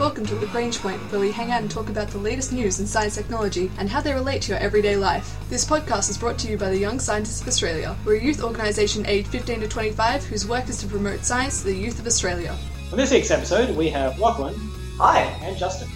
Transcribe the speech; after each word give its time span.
Welcome 0.00 0.24
to 0.24 0.34
Lagrange 0.36 0.78
Point, 0.78 0.98
where 1.12 1.20
we 1.20 1.30
hang 1.30 1.50
out 1.50 1.60
and 1.60 1.70
talk 1.70 1.90
about 1.90 2.08
the 2.08 2.16
latest 2.16 2.54
news 2.54 2.80
in 2.80 2.86
science 2.86 3.16
technology 3.16 3.70
and 3.76 3.86
how 3.86 4.00
they 4.00 4.14
relate 4.14 4.40
to 4.40 4.52
your 4.52 4.58
everyday 4.58 4.96
life. 4.96 5.36
This 5.50 5.62
podcast 5.62 6.08
is 6.08 6.16
brought 6.16 6.38
to 6.38 6.48
you 6.48 6.56
by 6.56 6.70
the 6.70 6.78
Young 6.78 6.98
Scientists 6.98 7.42
of 7.42 7.48
Australia. 7.48 7.94
We're 8.06 8.14
a 8.14 8.22
youth 8.22 8.42
organisation 8.42 9.04
aged 9.04 9.28
15 9.28 9.60
to 9.60 9.68
25 9.68 10.24
whose 10.24 10.48
work 10.48 10.70
is 10.70 10.78
to 10.78 10.86
promote 10.86 11.26
science 11.26 11.58
to 11.58 11.66
the 11.66 11.76
youth 11.76 11.98
of 11.98 12.06
Australia. 12.06 12.56
On 12.90 12.96
this 12.96 13.10
week's 13.10 13.30
episode, 13.30 13.76
we 13.76 13.90
have 13.90 14.18
Lachlan 14.18 14.54
Hi. 14.96 15.20
and 15.42 15.58
Justin. 15.58 15.90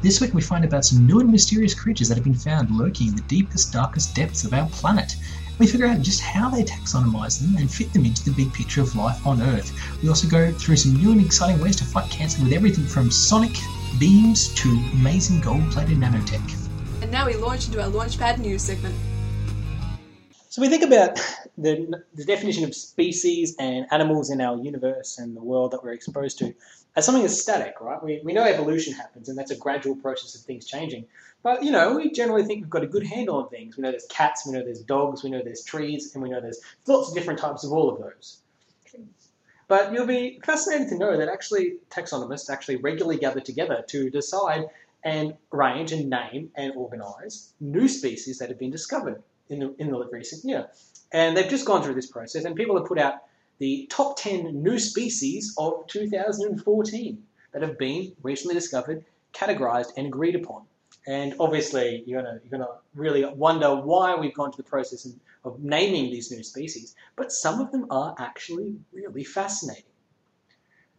This 0.00 0.22
week 0.22 0.32
we 0.32 0.40
find 0.40 0.64
about 0.64 0.86
some 0.86 1.06
new 1.06 1.20
and 1.20 1.30
mysterious 1.30 1.74
creatures 1.74 2.08
that 2.08 2.14
have 2.14 2.24
been 2.24 2.32
found 2.32 2.70
lurking 2.70 3.08
in 3.08 3.14
the 3.14 3.22
deepest, 3.22 3.74
darkest 3.74 4.14
depths 4.14 4.44
of 4.44 4.54
our 4.54 4.66
planet. 4.70 5.16
We 5.58 5.66
figure 5.66 5.86
out 5.86 6.02
just 6.02 6.20
how 6.20 6.50
they 6.50 6.62
taxonomize 6.62 7.40
them 7.40 7.56
and 7.56 7.68
fit 7.68 7.92
them 7.92 8.04
into 8.04 8.24
the 8.24 8.30
big 8.30 8.52
picture 8.52 8.80
of 8.80 8.94
life 8.94 9.26
on 9.26 9.42
Earth. 9.42 9.72
We 10.02 10.08
also 10.08 10.28
go 10.28 10.52
through 10.52 10.76
some 10.76 10.94
new 10.94 11.10
and 11.10 11.20
exciting 11.20 11.60
ways 11.60 11.74
to 11.76 11.84
fight 11.84 12.08
cancer 12.10 12.40
with 12.42 12.52
everything 12.52 12.86
from 12.86 13.10
sonic 13.10 13.56
beams 13.98 14.54
to 14.54 14.68
amazing 14.92 15.40
gold-plated 15.40 15.98
nanotech. 15.98 17.02
And 17.02 17.10
now 17.10 17.26
we 17.26 17.34
launch 17.34 17.66
into 17.66 17.82
our 17.82 17.90
Launchpad 17.90 18.38
news 18.38 18.62
segment. 18.62 18.94
So 20.48 20.62
we 20.62 20.68
think 20.68 20.84
about 20.84 21.18
the, 21.56 22.02
the 22.14 22.24
definition 22.24 22.62
of 22.62 22.74
species 22.74 23.56
and 23.58 23.86
animals 23.90 24.30
in 24.30 24.40
our 24.40 24.56
universe 24.62 25.18
and 25.18 25.36
the 25.36 25.42
world 25.42 25.72
that 25.72 25.82
we're 25.82 25.92
exposed 25.92 26.38
to 26.38 26.54
as 26.96 27.04
something 27.04 27.22
that's 27.22 27.40
static, 27.40 27.80
right? 27.80 28.02
We, 28.02 28.20
we 28.24 28.32
know 28.32 28.44
evolution 28.44 28.94
happens 28.94 29.28
and 29.28 29.38
that's 29.38 29.50
a 29.50 29.56
gradual 29.56 29.96
process 29.96 30.34
of 30.34 30.42
things 30.42 30.66
changing. 30.66 31.06
But, 31.42 31.62
you 31.62 31.70
know, 31.70 31.96
we 31.96 32.10
generally 32.10 32.44
think 32.44 32.62
we've 32.62 32.70
got 32.70 32.82
a 32.82 32.88
good 32.88 33.06
handle 33.06 33.36
on 33.36 33.48
things. 33.48 33.76
We 33.76 33.82
know 33.82 33.90
there's 33.90 34.06
cats, 34.06 34.44
we 34.44 34.52
know 34.52 34.64
there's 34.64 34.80
dogs, 34.80 35.22
we 35.22 35.30
know 35.30 35.40
there's 35.42 35.62
trees, 35.62 36.14
and 36.14 36.22
we 36.22 36.30
know 36.30 36.40
there's 36.40 36.60
lots 36.86 37.08
of 37.08 37.14
different 37.14 37.38
types 37.38 37.64
of 37.64 37.72
all 37.72 37.88
of 37.88 38.00
those. 38.00 38.40
But 39.68 39.92
you'll 39.92 40.06
be 40.06 40.40
fascinated 40.42 40.88
to 40.88 40.98
know 40.98 41.16
that 41.18 41.28
actually 41.28 41.74
taxonomists 41.90 42.50
actually 42.50 42.76
regularly 42.76 43.18
gather 43.18 43.40
together 43.40 43.84
to 43.88 44.10
decide 44.10 44.64
and 45.04 45.34
range 45.52 45.92
and 45.92 46.10
name 46.10 46.50
and 46.56 46.72
organise 46.74 47.52
new 47.60 47.86
species 47.86 48.38
that 48.38 48.48
have 48.48 48.58
been 48.58 48.70
discovered 48.70 49.22
in 49.50 49.60
the, 49.60 49.74
in 49.78 49.90
the 49.90 50.08
recent 50.10 50.44
year. 50.44 50.68
And 51.12 51.36
they've 51.36 51.48
just 51.48 51.66
gone 51.66 51.82
through 51.82 51.94
this 51.94 52.10
process, 52.10 52.44
and 52.44 52.56
people 52.56 52.76
have 52.76 52.86
put 52.86 52.98
out 52.98 53.22
the 53.58 53.86
top 53.90 54.16
10 54.18 54.62
new 54.62 54.78
species 54.78 55.54
of 55.58 55.86
2014 55.88 57.22
that 57.52 57.62
have 57.62 57.78
been 57.78 58.12
recently 58.22 58.54
discovered, 58.54 59.04
categorised, 59.32 59.92
and 59.96 60.06
agreed 60.06 60.36
upon. 60.36 60.62
And 61.06 61.34
obviously, 61.40 62.02
you're 62.06 62.22
gonna 62.22 62.40
you're 62.42 62.50
gonna 62.50 62.78
really 62.94 63.24
wonder 63.24 63.74
why 63.74 64.14
we've 64.14 64.34
gone 64.34 64.50
to 64.50 64.56
the 64.56 64.62
process 64.62 65.06
of, 65.44 65.58
naming 65.60 66.10
these 66.10 66.30
new 66.30 66.42
species. 66.42 66.94
But 67.16 67.32
some 67.32 67.60
of 67.60 67.72
them 67.72 67.86
are 67.90 68.14
actually 68.18 68.76
really 68.92 69.24
fascinating. 69.24 69.84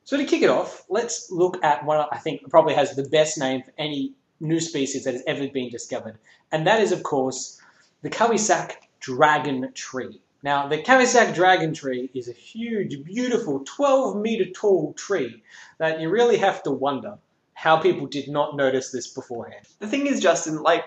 So 0.05 0.17
to 0.17 0.25
kick 0.25 0.41
it 0.41 0.49
off, 0.49 0.83
let's 0.89 1.29
look 1.29 1.63
at 1.63 1.85
one 1.85 2.03
I 2.11 2.17
think 2.17 2.49
probably 2.49 2.73
has 2.73 2.95
the 2.95 3.07
best 3.09 3.37
name 3.37 3.61
for 3.61 3.71
any 3.77 4.13
new 4.39 4.59
species 4.59 5.03
that 5.03 5.13
has 5.13 5.23
ever 5.27 5.47
been 5.49 5.69
discovered, 5.69 6.17
and 6.51 6.65
that 6.65 6.81
is 6.81 6.91
of 6.91 7.03
course 7.03 7.61
the 8.01 8.09
Kaweesak 8.09 8.71
dragon 8.99 9.71
tree. 9.75 10.19
Now, 10.41 10.67
the 10.67 10.81
Kaweesak 10.81 11.35
dragon 11.35 11.73
tree 11.73 12.09
is 12.13 12.29
a 12.29 12.33
huge, 12.33 13.03
beautiful, 13.03 13.63
12 13.65 14.15
meter 14.17 14.45
tall 14.51 14.93
tree 14.93 15.43
that 15.79 15.99
you 15.99 16.09
really 16.09 16.37
have 16.37 16.63
to 16.63 16.71
wonder 16.71 17.17
how 17.53 17.77
people 17.77 18.07
did 18.07 18.29
not 18.29 18.55
notice 18.55 18.89
this 18.91 19.07
beforehand. 19.07 19.65
The 19.79 19.87
thing 19.87 20.07
is, 20.07 20.21
Justin, 20.21 20.61
like, 20.61 20.85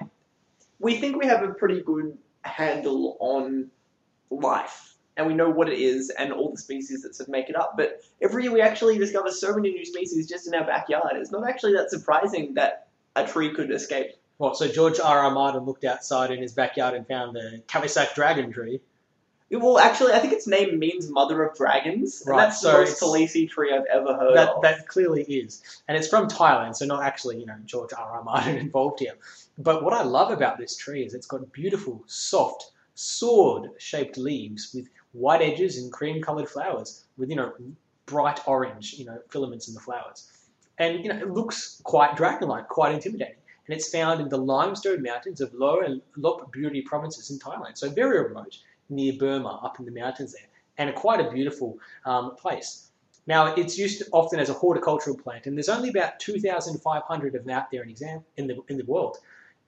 we 0.78 0.97
think 0.97 1.17
we 1.17 1.27
have 1.27 1.42
a 1.42 1.53
pretty 1.53 1.83
good 1.83 2.17
handle 2.41 3.19
on 3.20 3.70
life, 4.30 4.95
and 5.19 5.27
we 5.27 5.34
know 5.34 5.50
what 5.50 5.69
it 5.69 5.78
is 5.78 6.08
and 6.08 6.33
all 6.33 6.50
the 6.50 6.56
species 6.56 7.03
that 7.03 7.14
sort 7.14 7.28
of 7.28 7.33
make 7.33 7.50
it 7.50 7.56
up. 7.56 7.75
But 7.77 8.00
every 8.23 8.45
year 8.45 8.53
we 8.53 8.62
actually 8.62 8.97
discover 8.97 9.30
so 9.30 9.55
many 9.55 9.70
new 9.70 9.84
species 9.84 10.27
just 10.27 10.47
in 10.47 10.55
our 10.55 10.67
backyard. 10.67 11.12
It's 11.17 11.30
not 11.30 11.47
actually 11.47 11.75
that 11.75 11.91
surprising 11.91 12.55
that 12.55 12.89
a 13.17 13.27
tree 13.27 13.53
could 13.53 13.70
escape. 13.70 14.12
What, 14.39 14.56
so 14.56 14.67
George 14.67 14.98
R. 14.98 15.19
R. 15.19 15.30
Martin 15.30 15.64
looked 15.64 15.84
outside 15.84 16.30
in 16.30 16.41
his 16.41 16.55
backyard 16.55 16.95
and 16.95 17.07
found 17.07 17.36
the 17.36 17.62
Kaweesak 17.68 18.14
dragon 18.14 18.51
tree. 18.51 18.80
Well, 19.52 19.79
actually, 19.79 20.13
I 20.14 20.18
think 20.18 20.33
its 20.33 20.46
name 20.46 20.79
means 20.79 21.11
Mother 21.11 21.42
of 21.45 21.55
Dragons. 21.57 22.23
and 22.23 22.30
Right, 22.30 22.45
that's 22.46 22.61
so 22.61 22.73
the 22.73 22.79
most 22.79 22.89
it's- 22.92 23.02
Talisi 23.02 23.48
tree 23.51 23.73
I've 23.74 23.85
ever 23.92 24.14
heard 24.14 24.35
That, 24.36 24.48
of. 24.48 24.63
that 24.63 24.89
clearly 24.89 25.24
is. 25.24 25.63
And 25.89 25.96
it's 25.96 26.08
from 26.08 26.27
Thailand, 26.29 26.74
so 26.77 26.86
not 26.86 27.02
actually, 27.02 27.39
you 27.39 27.46
know, 27.46 27.57
George 27.67 27.91
R. 27.96 28.12
R. 28.18 28.24
Martin 28.24 28.57
involved 28.67 29.01
here. 29.01 29.14
But 29.58 29.85
what 29.85 29.92
I 29.92 30.02
love 30.02 30.30
about 30.30 30.57
this 30.58 30.74
tree 30.77 31.05
is 31.05 31.12
it's 31.12 31.27
got 31.27 31.52
beautiful, 31.52 32.02
soft, 32.07 32.70
sword-shaped 32.95 34.17
leaves 34.17 34.73
with 34.74 34.89
white 35.12 35.42
edges 35.42 35.77
and 35.79 35.92
cream-coloured 35.92 36.48
flowers 36.48 37.05
with, 37.18 37.29
you 37.29 37.36
know, 37.36 37.52
bright 38.07 38.41
orange, 38.48 38.95
you 38.95 39.05
know, 39.05 39.18
filaments 39.30 39.68
in 39.68 39.74
the 39.74 39.80
flowers. 39.80 40.30
And, 40.79 41.05
you 41.05 41.12
know, 41.12 41.18
it 41.18 41.30
looks 41.30 41.80
quite 41.85 42.17
dragon-like, 42.17 42.68
quite 42.68 42.95
intimidating. 42.95 43.36
And 43.67 43.77
it's 43.77 43.91
found 43.91 44.20
in 44.20 44.29
the 44.29 44.39
limestone 44.39 45.02
mountains 45.02 45.41
of 45.41 45.52
Lo 45.55 45.80
and 45.80 46.01
Lop 46.17 46.52
Buri 46.52 46.85
provinces 46.85 47.30
in 47.30 47.39
Thailand. 47.39 47.77
So 47.79 47.89
very 47.91 48.20
remote, 48.23 48.58
near 48.92 49.14
Burma, 49.14 49.61
up 49.63 49.79
in 49.79 49.85
the 49.85 49.92
mountains 49.92 50.33
there. 50.33 50.48
And 50.79 50.91
a, 50.91 50.92
quite 50.92 51.20
a 51.20 51.30
beautiful 51.30 51.79
um, 52.05 52.36
place. 52.36 52.91
Now, 53.27 53.55
it's 53.55 53.79
used 53.79 54.03
often 54.13 54.41
as 54.41 54.51
a 54.51 54.55
horticultural 54.55 55.17
plant, 55.17 55.47
and 55.47 55.57
there's 55.57 55.69
only 55.69 55.91
about 55.91 56.19
2,500 56.19 57.35
of 57.35 57.45
them 57.45 57.57
out 57.57 57.70
there 57.70 57.83
in, 57.83 57.91
exam- 57.91 58.25
in, 58.36 58.47
the, 58.48 58.61
in 58.69 58.79
the 58.79 58.85
world. 58.85 59.19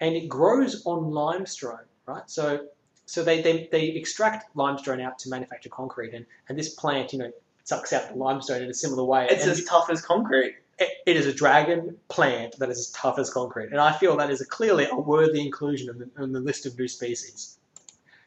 And 0.00 0.16
it 0.16 0.28
grows 0.28 0.82
on 0.86 1.10
limestone, 1.10 1.84
right? 2.06 2.28
So, 2.28 2.66
so 3.06 3.22
they, 3.22 3.42
they, 3.42 3.68
they 3.70 3.86
extract 3.90 4.56
limestone 4.56 5.00
out 5.00 5.18
to 5.20 5.28
manufacture 5.28 5.68
concrete, 5.68 6.14
and, 6.14 6.26
and 6.48 6.58
this 6.58 6.74
plant, 6.74 7.12
you 7.12 7.20
know, 7.20 7.30
sucks 7.62 7.92
out 7.92 8.08
the 8.10 8.16
limestone 8.16 8.62
in 8.62 8.70
a 8.70 8.74
similar 8.74 9.04
way. 9.04 9.26
it's 9.30 9.44
and 9.44 9.52
as 9.52 9.64
tough 9.64 9.88
as 9.88 10.02
concrete. 10.02 10.56
it, 10.78 10.88
it 11.06 11.16
is 11.16 11.26
a 11.26 11.32
dragon 11.32 11.96
plant 12.08 12.58
that 12.58 12.70
is 12.70 12.78
as 12.78 12.90
tough 12.90 13.18
as 13.18 13.30
concrete, 13.30 13.70
and 13.70 13.80
I 13.80 13.92
feel 13.92 14.16
that 14.16 14.30
is 14.30 14.40
a, 14.40 14.46
clearly 14.46 14.86
a 14.90 14.96
worthy 14.96 15.40
inclusion 15.40 15.88
in 15.90 15.98
the, 15.98 16.24
in 16.24 16.32
the 16.32 16.40
list 16.40 16.66
of 16.66 16.78
new 16.78 16.88
species. 16.88 17.58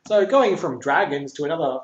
So, 0.08 0.26
going 0.26 0.56
from 0.56 0.80
dragons 0.80 1.34
to 1.34 1.44
another 1.44 1.82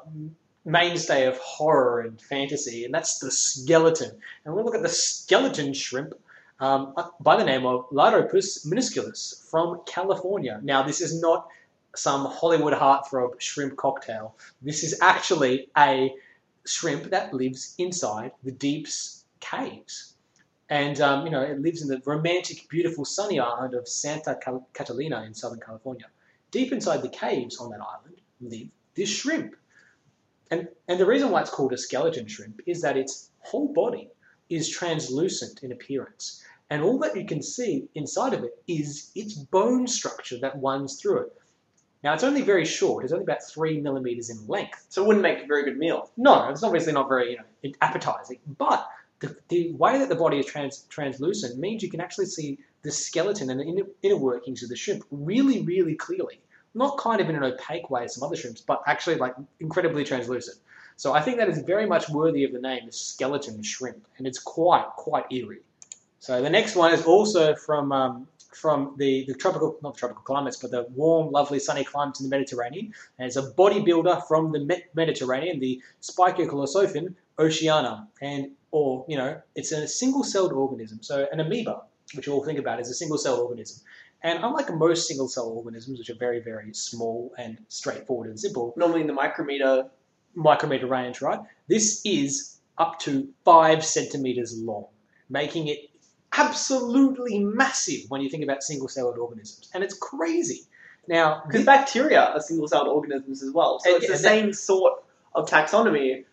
mainstay 0.63 1.25
of 1.25 1.37
horror 1.39 1.99
and 1.99 2.21
fantasy, 2.21 2.85
and 2.85 2.93
that's 2.93 3.19
the 3.19 3.29
skeleton. 3.29 4.11
And 4.45 4.55
we'll 4.55 4.63
look 4.63 4.75
at 4.75 4.81
the 4.81 4.87
skeleton 4.87 5.73
shrimp 5.73 6.13
um, 6.61 6.95
by 7.19 7.35
the 7.35 7.43
name 7.43 7.65
of 7.65 7.89
Liropus 7.89 8.65
minusculus 8.65 9.45
from 9.49 9.81
California. 9.85 10.61
Now, 10.63 10.83
this 10.83 11.01
is 11.01 11.19
not 11.19 11.49
some 11.97 12.25
Hollywood 12.27 12.71
heartthrob 12.71 13.41
shrimp 13.41 13.75
cocktail. 13.75 14.37
This 14.61 14.85
is 14.85 14.97
actually 15.01 15.67
a 15.77 16.15
shrimp 16.65 17.09
that 17.09 17.33
lives 17.33 17.75
inside 17.77 18.31
the 18.41 18.53
deep's 18.53 19.25
caves. 19.41 20.13
And, 20.69 21.01
um, 21.01 21.25
you 21.25 21.29
know, 21.29 21.41
it 21.41 21.59
lives 21.59 21.81
in 21.81 21.89
the 21.89 22.01
romantic, 22.05 22.69
beautiful, 22.69 23.03
sunny 23.03 23.41
island 23.41 23.73
of 23.73 23.85
Santa 23.85 24.39
Catalina 24.73 25.23
in 25.23 25.33
Southern 25.33 25.59
California. 25.59 26.05
Deep 26.53 26.71
inside 26.71 27.01
the 27.01 27.09
caves 27.09 27.57
on 27.57 27.71
that 27.71 27.81
island 27.81 28.21
live 28.39 28.67
this 28.93 29.09
shrimp. 29.09 29.55
And, 30.51 30.67
and 30.87 30.99
the 30.99 31.05
reason 31.05 31.31
why 31.31 31.41
it's 31.41 31.49
called 31.49 31.73
a 31.73 31.77
skeleton 31.77 32.27
shrimp 32.27 32.61
is 32.67 32.79
that 32.83 32.95
its 32.95 33.31
whole 33.39 33.73
body 33.73 34.11
is 34.51 34.69
translucent 34.69 35.63
in 35.63 35.71
appearance. 35.71 36.43
And 36.69 36.83
all 36.83 36.99
that 36.99 37.17
you 37.17 37.25
can 37.25 37.41
see 37.41 37.87
inside 37.95 38.33
of 38.33 38.43
it 38.43 38.63
is 38.67 39.09
its 39.15 39.33
bone 39.33 39.87
structure 39.87 40.37
that 40.41 40.61
runs 40.61 41.01
through 41.01 41.21
it. 41.21 41.33
Now, 42.03 42.13
it's 42.13 42.23
only 42.23 42.43
very 42.43 42.65
short, 42.65 43.03
it's 43.03 43.13
only 43.13 43.23
about 43.23 43.43
three 43.43 43.81
millimeters 43.81 44.29
in 44.29 44.45
length. 44.47 44.85
So 44.89 45.03
it 45.03 45.07
wouldn't 45.07 45.23
make 45.23 45.43
a 45.43 45.47
very 45.47 45.63
good 45.63 45.79
meal. 45.79 46.11
No, 46.17 46.49
it's 46.49 46.61
obviously 46.61 46.93
not 46.93 47.09
very 47.09 47.31
you 47.31 47.37
know 47.37 47.71
appetizing, 47.81 48.37
but 48.59 48.87
the, 49.23 49.35
the 49.47 49.71
way 49.73 49.97
that 49.97 50.09
the 50.09 50.15
body 50.15 50.39
is 50.39 50.45
trans, 50.45 50.85
translucent 50.89 51.57
means 51.57 51.81
you 51.81 51.89
can 51.89 52.01
actually 52.01 52.25
see 52.25 52.59
the 52.81 52.91
skeleton 52.91 53.49
and 53.49 53.59
the 53.59 53.63
inner, 53.63 53.83
inner 54.01 54.17
workings 54.17 54.61
of 54.63 54.69
the 54.69 54.75
shrimp 54.75 55.05
really, 55.11 55.61
really 55.61 55.95
clearly. 55.95 56.39
Not 56.75 56.97
kind 56.97 57.21
of 57.21 57.29
in 57.29 57.35
an 57.35 57.43
opaque 57.43 57.89
way 57.89 58.03
as 58.03 58.15
some 58.15 58.23
other 58.23 58.35
shrimps, 58.35 58.61
but 58.61 58.81
actually 58.85 59.15
like 59.15 59.33
incredibly 59.59 60.03
translucent. 60.03 60.57
So 60.97 61.13
I 61.13 61.21
think 61.21 61.37
that 61.37 61.47
is 61.47 61.59
very 61.59 61.85
much 61.85 62.09
worthy 62.09 62.43
of 62.43 62.51
the 62.51 62.59
name, 62.59 62.85
the 62.85 62.91
skeleton 62.91 63.63
shrimp, 63.63 64.05
and 64.17 64.27
it's 64.27 64.39
quite, 64.39 64.87
quite 64.97 65.25
eerie. 65.31 65.61
So 66.19 66.41
the 66.41 66.49
next 66.49 66.75
one 66.75 66.93
is 66.93 67.03
also 67.03 67.55
from 67.55 67.91
um, 67.91 68.27
from 68.55 68.93
the, 68.97 69.25
the 69.27 69.33
tropical, 69.33 69.77
not 69.81 69.95
the 69.95 69.99
tropical 69.99 70.23
climates, 70.23 70.57
but 70.57 70.69
the 70.69 70.83
warm, 70.95 71.31
lovely, 71.31 71.59
sunny 71.59 71.83
climates 71.83 72.19
in 72.19 72.29
the 72.29 72.35
Mediterranean. 72.35 72.93
And 73.17 73.27
it's 73.27 73.35
a 73.35 73.51
bodybuilder 73.51 74.27
from 74.27 74.51
the 74.51 74.83
Mediterranean, 74.93 75.59
the 75.59 75.81
Spiculosiphon 76.01 77.15
oceana, 77.39 78.07
and 78.21 78.51
or 78.71 79.05
you 79.07 79.17
know, 79.17 79.41
it's 79.55 79.71
a 79.71 79.87
single-celled 79.87 80.53
organism. 80.53 80.99
So 81.01 81.27
an 81.31 81.39
amoeba, 81.39 81.81
which 82.15 82.27
you 82.27 82.33
all 82.33 82.43
think 82.43 82.59
about, 82.59 82.79
is 82.79 82.89
a 82.89 82.93
single-celled 82.93 83.39
organism. 83.39 83.83
And 84.23 84.43
unlike 84.43 84.73
most 84.73 85.07
single-cell 85.07 85.47
organisms, 85.49 85.99
which 85.99 86.09
are 86.09 86.15
very, 86.15 86.39
very 86.39 86.73
small 86.73 87.33
and 87.37 87.57
straightforward 87.67 88.29
and 88.29 88.39
simple, 88.39 88.73
Normally 88.77 89.01
in 89.01 89.07
the 89.07 89.13
micrometer, 89.13 89.89
micrometer 90.33 90.87
range, 90.87 91.21
right? 91.21 91.39
This 91.67 92.01
is 92.05 92.59
up 92.77 92.99
to 92.99 93.27
five 93.43 93.83
centimeters 93.83 94.57
long, 94.57 94.85
making 95.29 95.67
it 95.67 95.89
absolutely 96.35 97.39
massive 97.43 98.09
when 98.09 98.21
you 98.21 98.29
think 98.29 98.43
about 98.43 98.63
single-celled 98.63 99.17
organisms, 99.17 99.69
and 99.73 99.83
it's 99.83 99.93
crazy. 99.93 100.61
Now, 101.07 101.43
because 101.45 101.65
bacteria 101.65 102.21
are 102.21 102.39
single-celled 102.39 102.87
organisms 102.87 103.43
as 103.43 103.51
well. 103.51 103.79
So 103.83 103.95
it's 103.95 104.07
the 104.07 104.17
same 104.17 104.53
sort 104.53 105.03
of 105.35 105.49
taxonomy, 105.49 106.23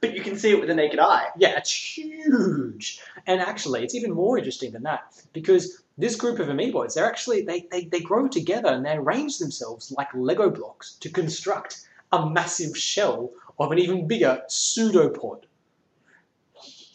but 0.00 0.14
you 0.14 0.22
can 0.22 0.36
see 0.36 0.50
it 0.50 0.58
with 0.58 0.68
the 0.68 0.74
naked 0.74 0.98
eye. 0.98 1.28
Yeah, 1.36 1.56
it's 1.56 1.72
huge. 1.72 3.00
And 3.26 3.40
actually, 3.40 3.82
it's 3.84 3.94
even 3.94 4.12
more 4.12 4.38
interesting 4.38 4.72
than 4.72 4.82
that 4.84 5.22
because 5.32 5.82
this 5.96 6.14
group 6.16 6.38
of 6.38 6.48
amoeboids, 6.48 6.94
they're 6.94 7.06
actually 7.06 7.42
they, 7.42 7.66
they, 7.70 7.84
they 7.84 8.00
grow 8.00 8.28
together 8.28 8.68
and 8.68 8.84
they 8.84 8.96
arrange 8.96 9.38
themselves 9.38 9.92
like 9.96 10.08
Lego 10.14 10.50
blocks 10.50 10.94
to 11.00 11.10
construct 11.10 11.80
a 12.12 12.30
massive 12.30 12.76
shell 12.76 13.30
of 13.58 13.72
an 13.72 13.78
even 13.78 14.06
bigger 14.06 14.42
pseudopod. 14.48 15.46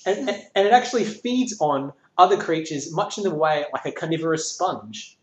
And, 0.05 0.29
and, 0.29 0.41
and 0.55 0.67
it 0.67 0.73
actually 0.73 1.05
feeds 1.05 1.57
on 1.59 1.93
other 2.17 2.37
creatures 2.37 2.93
much 2.93 3.17
in 3.17 3.23
the 3.23 3.33
way 3.33 3.65
like 3.73 3.85
a 3.85 3.91
carnivorous 3.91 4.51
sponge. 4.51 5.17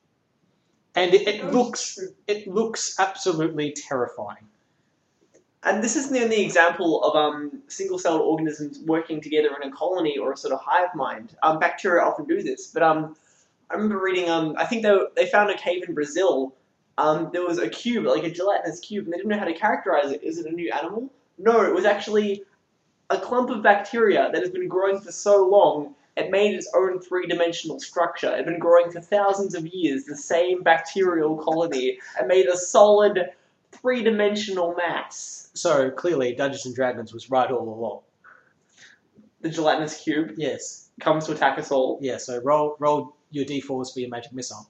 And 0.94 1.14
it, 1.14 1.28
it 1.28 1.52
looks 1.52 1.98
it 2.26 2.48
looks 2.48 2.98
absolutely 2.98 3.72
terrifying. 3.72 4.48
And 5.62 5.84
this 5.84 5.94
isn't 5.94 6.12
the 6.12 6.24
only 6.24 6.42
example 6.42 7.02
of 7.04 7.14
um, 7.14 7.62
single-celled 7.68 8.22
organisms 8.22 8.80
working 8.86 9.20
together 9.20 9.50
in 9.60 9.68
a 9.68 9.72
colony 9.76 10.16
or 10.16 10.32
a 10.32 10.36
sort 10.36 10.54
of 10.54 10.60
hive 10.62 10.94
mind. 10.94 11.36
Um, 11.42 11.58
bacteria 11.58 12.02
often 12.02 12.24
do 12.24 12.42
this, 12.42 12.68
but 12.68 12.82
um, 12.82 13.14
I 13.70 13.74
remember 13.74 14.02
reading. 14.02 14.30
Um, 14.30 14.54
I 14.56 14.64
think 14.64 14.82
they, 14.82 14.96
they 15.16 15.26
found 15.26 15.50
a 15.50 15.58
cave 15.58 15.84
in 15.86 15.94
Brazil. 15.94 16.54
Um, 16.96 17.28
there 17.32 17.44
was 17.44 17.58
a 17.58 17.68
cube, 17.68 18.06
like 18.06 18.24
a 18.24 18.30
gelatinous 18.30 18.80
cube, 18.80 19.04
and 19.04 19.12
they 19.12 19.18
didn't 19.18 19.30
know 19.30 19.38
how 19.38 19.44
to 19.44 19.54
characterize 19.54 20.10
it. 20.10 20.22
Is 20.22 20.38
it 20.38 20.46
a 20.46 20.52
new 20.52 20.72
animal? 20.72 21.12
No, 21.36 21.62
it 21.62 21.74
was 21.74 21.84
actually 21.84 22.42
a 23.10 23.18
clump 23.18 23.50
of 23.50 23.62
bacteria 23.62 24.30
that 24.32 24.40
has 24.40 24.50
been 24.50 24.68
growing 24.68 25.00
for 25.00 25.12
so 25.12 25.46
long. 25.46 25.94
It 26.16 26.30
made 26.30 26.54
its 26.54 26.70
own 26.74 27.00
three-dimensional 27.00 27.80
structure. 27.80 28.28
It 28.28 28.36
had 28.36 28.46
been 28.46 28.58
growing 28.58 28.90
for 28.90 29.00
thousands 29.00 29.54
of 29.54 29.66
years, 29.66 30.04
the 30.04 30.16
same 30.16 30.62
bacterial 30.62 31.36
colony, 31.36 31.98
and 32.18 32.28
made 32.28 32.46
a 32.46 32.56
solid 32.56 33.30
three-dimensional 33.72 34.74
mass. 34.74 35.50
So 35.54 35.90
clearly, 35.90 36.34
Dungeons 36.34 36.66
and 36.66 36.74
Dragons 36.74 37.12
was 37.12 37.30
right 37.30 37.50
all 37.50 37.68
along. 37.68 38.00
The 39.40 39.48
gelatinous 39.48 39.96
cube 40.02 40.32
Yes, 40.36 40.90
comes 41.00 41.26
to 41.26 41.32
attack 41.32 41.58
us 41.58 41.70
all. 41.70 41.98
yeah. 42.02 42.18
So 42.18 42.40
roll 42.42 42.76
roll 42.78 43.16
your 43.30 43.44
d4s 43.46 43.92
for 43.92 44.00
your 44.00 44.10
magic 44.10 44.32
missile. 44.32 44.68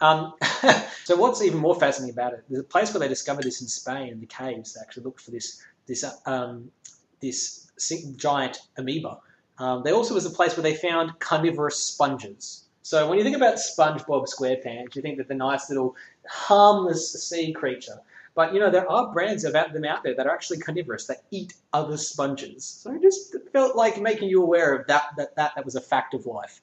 Um, 0.00 0.32
so 1.04 1.14
what's 1.16 1.40
even 1.42 1.60
more 1.60 1.78
fascinating 1.78 2.12
about 2.12 2.32
it? 2.32 2.44
There's 2.48 2.62
a 2.62 2.64
place 2.64 2.92
where 2.92 2.98
they 2.98 3.08
discovered 3.08 3.44
this 3.44 3.62
in 3.62 3.68
Spain 3.68 4.08
in 4.08 4.20
the 4.20 4.26
caves. 4.26 4.74
They 4.74 4.80
actually 4.80 5.04
looked 5.04 5.20
for 5.20 5.30
this 5.30 5.62
this 5.86 6.02
uh, 6.02 6.12
um, 6.26 6.72
this 7.20 7.70
si- 7.78 8.12
giant 8.16 8.58
amoeba. 8.76 9.18
Um, 9.58 9.82
there 9.84 9.94
also 9.94 10.14
was 10.14 10.26
a 10.26 10.30
place 10.30 10.56
where 10.56 10.62
they 10.64 10.74
found 10.74 11.20
carnivorous 11.20 11.78
sponges. 11.78 12.64
So 12.82 13.08
when 13.08 13.18
you 13.18 13.22
think 13.24 13.36
about 13.36 13.54
SpongeBob 13.56 14.26
SquarePants, 14.28 14.96
you 14.96 15.02
think 15.02 15.18
that 15.18 15.28
the 15.28 15.34
nice 15.34 15.68
little 15.70 15.94
harmless 16.26 17.12
sea 17.28 17.52
creature. 17.52 18.00
But 18.34 18.54
you 18.54 18.60
know 18.60 18.70
there 18.70 18.90
are 18.90 19.12
brands 19.12 19.44
about 19.44 19.72
them 19.72 19.84
out 19.84 20.02
there 20.02 20.14
that 20.14 20.26
are 20.26 20.32
actually 20.32 20.58
carnivorous 20.58 21.06
that 21.06 21.24
eat 21.30 21.54
other 21.72 21.96
sponges. 21.96 22.64
So 22.64 22.92
I 22.92 22.98
just 22.98 23.36
felt 23.52 23.76
like 23.76 24.00
making 24.00 24.28
you 24.28 24.42
aware 24.42 24.74
of 24.74 24.86
that 24.86 25.04
that 25.16 25.36
that, 25.36 25.52
that 25.54 25.64
was 25.64 25.74
a 25.74 25.80
fact 25.80 26.14
of 26.14 26.24
life. 26.26 26.60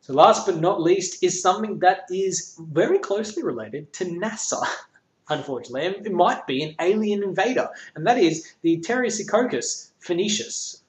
So 0.00 0.12
last 0.14 0.46
but 0.46 0.56
not 0.58 0.80
least 0.80 1.22
is 1.22 1.42
something 1.42 1.80
that 1.80 2.02
is 2.10 2.56
very 2.60 2.98
closely 2.98 3.42
related 3.42 3.92
to 3.94 4.04
NASA. 4.04 4.62
Unfortunately, 5.28 5.82
it 5.82 6.12
might 6.12 6.46
be 6.46 6.62
an 6.62 6.76
alien 6.80 7.24
invader, 7.24 7.68
and 7.96 8.06
that 8.06 8.18
is 8.18 8.54
the 8.62 8.78
Tersicoccus 8.78 9.90
phoenicis. 10.00 10.82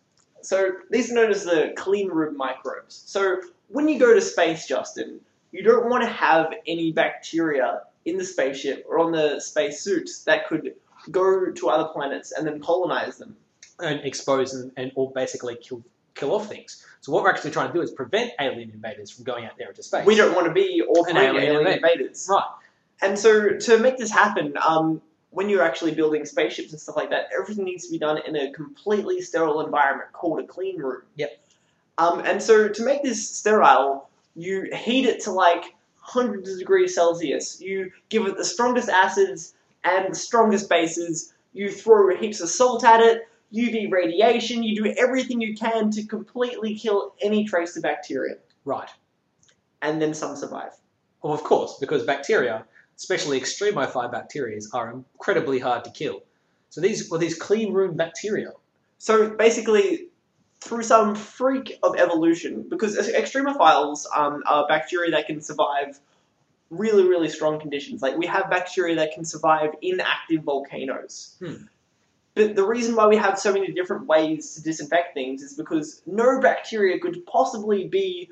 So 0.43 0.73
these 0.91 1.11
are 1.11 1.15
known 1.15 1.31
as 1.31 1.43
the 1.43 1.73
clean 1.75 2.09
room 2.09 2.37
microbes. 2.37 3.01
So 3.07 3.41
when 3.69 3.87
you 3.87 3.97
go 3.97 4.13
to 4.13 4.21
space, 4.21 4.67
Justin, 4.67 5.19
you 5.51 5.63
don't 5.63 5.89
want 5.89 6.03
to 6.03 6.09
have 6.09 6.53
any 6.67 6.91
bacteria 6.91 7.81
in 8.07 8.17
the 8.17 8.25
spaceship 8.25 8.85
or 8.89 8.99
on 8.99 9.11
the 9.11 9.39
space 9.39 9.81
suits 9.81 10.23
that 10.23 10.47
could 10.47 10.73
go 11.11 11.51
to 11.51 11.69
other 11.69 11.89
planets 11.93 12.31
and 12.31 12.45
then 12.47 12.59
colonize 12.59 13.17
them. 13.17 13.35
and 13.79 13.99
expose 14.03 14.51
them 14.53 14.71
and 14.77 14.91
or 14.95 15.11
basically 15.11 15.55
kill 15.55 15.83
kill 16.15 16.33
off 16.33 16.47
things. 16.49 16.83
So 17.01 17.11
what 17.11 17.23
we're 17.23 17.29
actually 17.29 17.51
trying 17.51 17.67
to 17.67 17.73
do 17.73 17.81
is 17.81 17.91
prevent 17.91 18.31
alien 18.39 18.71
invaders 18.71 19.11
from 19.11 19.23
going 19.23 19.45
out 19.45 19.51
there 19.59 19.69
into 19.69 19.83
space. 19.83 20.03
We 20.05 20.15
don't 20.15 20.33
want 20.33 20.47
to 20.47 20.53
be 20.53 20.81
An 21.07 21.15
alien 21.15 21.35
alien, 21.43 21.57
invader. 21.57 21.75
invaders. 21.77 22.27
Right. 22.29 22.43
And 23.03 23.19
so 23.19 23.57
to 23.57 23.77
make 23.77 23.97
this 23.99 24.09
happen, 24.09 24.55
um, 24.67 24.99
when 25.29 25.47
you're 25.49 25.61
actually 25.61 25.93
building 25.93 26.25
spaceships 26.25 26.71
and 26.71 26.81
stuff 26.81 26.95
like 26.95 27.11
that, 27.11 27.29
everything 27.39 27.65
needs 27.65 27.85
to 27.85 27.91
be 27.91 27.99
done 27.99 28.17
in 28.25 28.35
a 28.35 28.51
completely 28.51 29.21
sterile 29.21 29.61
environment 29.63 30.11
called 30.11 30.39
a 30.39 30.47
clean 30.47 30.79
room. 30.81 31.03
Yep. 31.17 31.39
Um, 31.99 32.19
and 32.25 32.41
so 32.41 32.67
to 32.67 32.83
make 32.83 33.03
this 33.03 33.29
sterile, 33.29 34.09
you 34.35 34.69
heat 34.73 35.05
it 35.05 35.19
to 35.25 35.31
like 35.31 35.75
hundreds 36.07 36.49
of 36.49 36.57
degrees 36.57 36.95
Celsius. 36.95 37.59
You 37.61 37.91
give 38.09 38.25
it 38.25 38.37
the 38.37 38.45
strongest 38.45 38.87
acids 38.89 39.53
and 39.83 40.11
the 40.11 40.15
strongest 40.15 40.69
bases. 40.69 41.33
You 41.53 41.69
throw 41.69 42.15
heaps 42.15 42.39
of 42.39 42.49
salt 42.49 42.83
at 42.85 43.01
it, 43.01 43.27
UV 43.53 43.91
radiation. 43.91 44.63
You 44.63 44.83
do 44.83 44.93
everything 44.97 45.41
you 45.41 45.53
can 45.55 45.91
to 45.91 46.03
completely 46.03 46.75
kill 46.75 47.13
any 47.21 47.43
trace 47.45 47.75
of 47.75 47.83
bacteria, 47.83 48.37
Right. 48.63 48.89
and 49.81 50.01
then 50.01 50.13
some 50.13 50.35
survive. 50.35 50.71
Well, 51.21 51.33
of 51.33 51.43
course, 51.43 51.77
because 51.79 52.03
bacteria, 52.03 52.65
especially 52.95 53.39
extremophile 53.39 54.11
bacteria, 54.11 54.59
are 54.73 54.91
incredibly 54.91 55.59
hard 55.59 55.83
to 55.83 55.91
kill. 55.91 56.21
So 56.69 56.79
these 56.79 57.09
well, 57.09 57.19
these 57.19 57.37
clean 57.37 57.73
room 57.73 57.95
bacteria. 57.97 58.53
So 58.97 59.29
basically, 59.31 60.07
through 60.61 60.83
some 60.83 61.15
freak 61.15 61.79
of 61.83 61.95
evolution, 61.97 62.65
because 62.67 62.97
extremophiles 62.97 64.05
um, 64.15 64.43
are 64.45 64.67
bacteria 64.67 65.11
that 65.11 65.27
can 65.27 65.41
survive 65.41 65.99
really, 66.69 67.07
really 67.07 67.29
strong 67.29 67.59
conditions. 67.59 68.01
Like 68.01 68.17
we 68.17 68.25
have 68.25 68.49
bacteria 68.49 68.95
that 68.95 69.13
can 69.13 69.23
survive 69.23 69.71
in 69.81 69.99
active 69.99 70.43
volcanoes. 70.43 71.35
Hmm. 71.39 71.65
But 72.33 72.55
the 72.55 72.65
reason 72.65 72.95
why 72.95 73.07
we 73.07 73.17
have 73.17 73.39
so 73.39 73.51
many 73.51 73.71
different 73.71 74.05
ways 74.05 74.53
to 74.55 74.61
disinfect 74.61 75.13
things 75.13 75.41
is 75.41 75.53
because 75.53 76.01
no 76.05 76.39
bacteria 76.39 76.99
could 76.99 77.25
possibly 77.25 77.87
be 77.87 78.29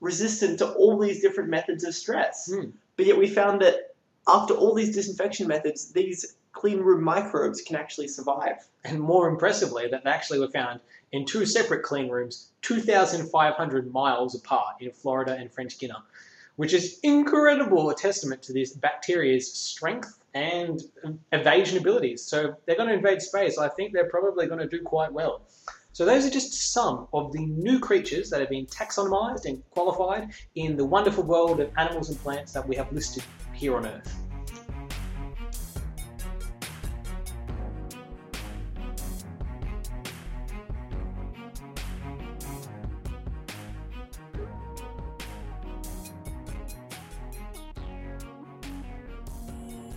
resistant 0.00 0.58
to 0.58 0.72
all 0.72 0.98
these 0.98 1.20
different 1.20 1.50
methods 1.50 1.84
of 1.84 1.94
stress. 1.94 2.50
Hmm. 2.52 2.70
But 2.96 3.06
yet 3.06 3.18
we 3.18 3.28
found 3.28 3.60
that 3.62 3.93
after 4.26 4.54
all 4.54 4.74
these 4.74 4.94
disinfection 4.94 5.46
methods, 5.46 5.92
these 5.92 6.36
clean 6.52 6.78
room 6.78 7.02
microbes 7.02 7.60
can 7.60 7.76
actually 7.76 8.08
survive. 8.08 8.66
And 8.84 9.00
more 9.00 9.28
impressively, 9.28 9.88
that 9.88 10.04
they 10.04 10.10
actually 10.10 10.40
were 10.40 10.48
found 10.48 10.80
in 11.12 11.24
two 11.24 11.46
separate 11.46 11.82
clean 11.82 12.08
rooms, 12.08 12.48
2,500 12.62 13.92
miles 13.92 14.34
apart 14.34 14.76
in 14.80 14.90
Florida 14.90 15.36
and 15.38 15.52
French 15.52 15.78
Guiana, 15.78 16.02
which 16.56 16.72
is 16.72 16.98
incredible, 17.02 17.90
a 17.90 17.94
testament 17.94 18.42
to 18.44 18.52
this 18.52 18.72
bacteria's 18.72 19.52
strength 19.52 20.18
and 20.34 20.82
evasion 21.32 21.78
abilities. 21.78 22.22
So 22.22 22.56
they're 22.66 22.76
going 22.76 22.88
to 22.88 22.94
invade 22.94 23.22
space. 23.22 23.58
I 23.58 23.68
think 23.68 23.92
they're 23.92 24.10
probably 24.10 24.46
going 24.46 24.60
to 24.60 24.66
do 24.68 24.82
quite 24.82 25.12
well. 25.12 25.42
So 25.92 26.04
those 26.04 26.26
are 26.26 26.30
just 26.30 26.72
some 26.72 27.06
of 27.12 27.32
the 27.32 27.46
new 27.46 27.78
creatures 27.78 28.28
that 28.30 28.40
have 28.40 28.50
been 28.50 28.66
taxonomized 28.66 29.44
and 29.44 29.62
qualified 29.70 30.30
in 30.56 30.76
the 30.76 30.84
wonderful 30.84 31.22
world 31.22 31.60
of 31.60 31.70
animals 31.78 32.08
and 32.08 32.18
plants 32.20 32.52
that 32.52 32.66
we 32.66 32.74
have 32.74 32.92
listed 32.92 33.22
here 33.54 33.76
on 33.76 33.86
Earth. 33.86 34.24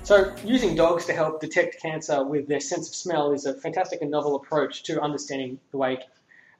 So, 0.08 0.34
using 0.46 0.74
dogs 0.74 1.06
to 1.08 1.14
help 1.14 1.42
detect 1.42 1.82
cancer 1.82 2.24
with 2.24 2.48
their 2.48 2.62
sense 2.62 2.88
of 2.88 2.96
smell 2.96 3.34
is 3.34 3.46
a 3.46 3.54
fantastic 3.54 4.02
and 4.02 4.10
novel 4.10 4.38
approach 4.38 4.84
to 4.84 5.02
understanding 5.02 5.60
the 5.72 5.78
way 5.78 6.00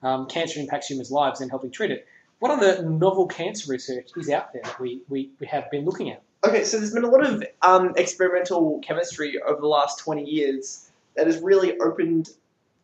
um, 0.02 0.26
cancer 0.26 0.60
impacts 0.60 0.90
humans' 0.90 1.10
lives 1.10 1.40
and 1.40 1.50
helping 1.50 1.70
treat 1.70 1.90
it. 1.90 2.06
What 2.40 2.50
other 2.50 2.82
novel 2.82 3.26
cancer 3.26 3.72
research 3.72 4.10
is 4.18 4.28
out 4.28 4.52
there 4.52 4.60
that 4.64 4.78
we, 4.78 5.00
we, 5.08 5.30
we 5.40 5.46
have 5.46 5.70
been 5.70 5.86
looking 5.86 6.10
at? 6.10 6.22
Okay, 6.46 6.64
so 6.64 6.78
there's 6.78 6.92
been 6.92 7.04
a 7.04 7.10
lot 7.10 7.26
of 7.26 7.42
um, 7.62 7.92
experimental 7.96 8.80
chemistry 8.84 9.40
over 9.42 9.60
the 9.60 9.66
last 9.66 9.98
20 9.98 10.24
years 10.24 10.90
that 11.16 11.26
has 11.26 11.40
really 11.40 11.78
opened 11.80 12.30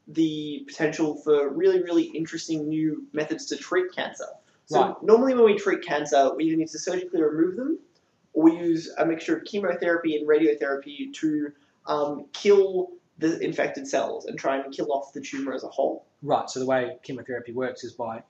the 0.08 0.64
potential 0.66 1.16
for 1.16 1.48
really, 1.50 1.82
really 1.82 2.04
interesting 2.04 2.68
new 2.68 3.06
methods 3.12 3.46
to 3.46 3.56
treat 3.56 3.94
cancer. 3.94 4.26
So 4.66 4.80
Right. 4.80 5.02
normally 5.02 5.34
when 5.34 5.44
we 5.44 5.56
treat 5.56 5.82
cancer, 5.82 6.34
we 6.34 6.44
either 6.44 6.56
need 6.56 6.68
to 6.68 6.78
surgically 6.78 7.22
remove 7.22 7.56
them 7.56 7.78
or 8.32 8.42
we 8.42 8.56
use 8.56 8.92
a 8.98 9.06
mixture 9.06 9.36
of 9.36 9.44
chemotherapy 9.44 10.16
and 10.16 10.26
radiotherapy 10.26 11.12
to 11.14 11.52
um, 11.86 12.26
kill 12.32 12.90
the 13.18 13.38
infected 13.40 13.86
cells 13.86 14.26
and 14.26 14.38
try 14.38 14.58
and 14.58 14.74
kill 14.74 14.92
off 14.92 15.12
the 15.12 15.20
tumor 15.20 15.54
as 15.54 15.62
a 15.62 15.68
whole. 15.68 16.06
Right, 16.22 16.50
so 16.50 16.58
the 16.58 16.66
way 16.66 16.96
chemotherapy 17.02 17.52
works 17.52 17.84
is 17.84 17.92
by 17.92 18.22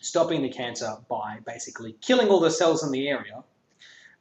stopping 0.00 0.42
the 0.42 0.50
cancer 0.50 0.94
by 1.08 1.38
basically 1.44 1.96
killing 2.00 2.28
all 2.28 2.38
the 2.38 2.50
cells 2.50 2.84
in 2.84 2.92
the 2.92 3.08
area, 3.08 3.42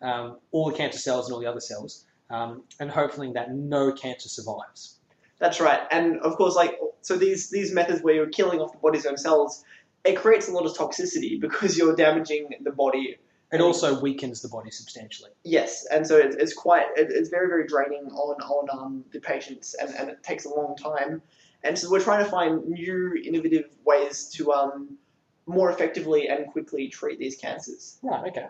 um, 0.01 0.39
all 0.51 0.69
the 0.69 0.77
cancer 0.77 0.99
cells 0.99 1.27
and 1.27 1.33
all 1.33 1.39
the 1.39 1.47
other 1.47 1.59
cells, 1.59 2.05
um, 2.29 2.63
and 2.79 2.89
hopefully 2.89 3.31
that 3.33 3.53
no 3.53 3.91
cancer 3.91 4.29
survives. 4.29 4.99
That's 5.39 5.59
right, 5.59 5.81
and 5.91 6.19
of 6.19 6.35
course, 6.35 6.55
like 6.55 6.79
so, 7.01 7.17
these 7.17 7.49
these 7.49 7.71
methods 7.73 8.01
where 8.01 8.15
you're 8.15 8.29
killing 8.29 8.59
off 8.59 8.71
the 8.71 8.79
body's 8.79 9.05
own 9.05 9.17
cells, 9.17 9.63
it 10.03 10.15
creates 10.15 10.47
a 10.47 10.51
lot 10.51 10.65
of 10.65 10.75
toxicity 10.75 11.39
because 11.45 11.77
you're 11.77 11.95
damaging 11.95 12.49
the 12.61 12.71
body. 12.71 13.17
It 13.51 13.61
also 13.61 14.01
weakens 14.01 14.41
the 14.41 14.49
body 14.49 14.71
substantially. 14.71 15.29
Yes, 15.43 15.85
and 15.91 16.05
so 16.05 16.17
it's, 16.17 16.35
it's 16.35 16.53
quite 16.53 16.87
it, 16.95 17.07
it's 17.11 17.29
very 17.29 17.47
very 17.47 17.67
draining 17.67 18.07
on 18.07 18.41
on 18.41 18.69
um, 18.71 19.05
the 19.11 19.19
patients, 19.19 19.75
and, 19.75 19.93
and 19.95 20.09
it 20.09 20.23
takes 20.23 20.45
a 20.45 20.49
long 20.49 20.75
time. 20.75 21.21
And 21.63 21.77
so 21.77 21.89
we're 21.89 22.01
trying 22.01 22.23
to 22.23 22.29
find 22.29 22.63
new, 22.67 23.15
innovative 23.23 23.69
ways 23.83 24.29
to 24.35 24.51
um, 24.51 24.97
more 25.47 25.71
effectively 25.71 26.27
and 26.27 26.47
quickly 26.47 26.89
treat 26.89 27.17
these 27.17 27.37
cancers. 27.37 27.97
Right. 28.03 28.27
Okay. 28.29 28.45